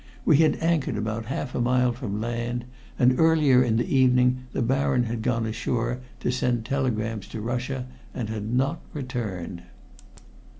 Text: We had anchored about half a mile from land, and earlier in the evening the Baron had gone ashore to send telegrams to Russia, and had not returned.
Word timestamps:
We 0.25 0.37
had 0.37 0.55
anchored 0.63 0.97
about 0.97 1.27
half 1.27 1.53
a 1.53 1.61
mile 1.61 1.91
from 1.91 2.19
land, 2.19 2.65
and 2.97 3.19
earlier 3.19 3.61
in 3.61 3.77
the 3.77 3.85
evening 3.85 4.47
the 4.51 4.63
Baron 4.63 5.03
had 5.03 5.21
gone 5.21 5.45
ashore 5.45 5.99
to 6.21 6.31
send 6.31 6.65
telegrams 6.65 7.27
to 7.27 7.39
Russia, 7.39 7.85
and 8.11 8.27
had 8.27 8.51
not 8.51 8.81
returned. 8.93 9.61